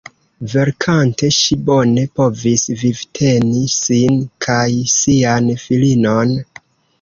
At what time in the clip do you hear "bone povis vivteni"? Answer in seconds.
1.67-3.61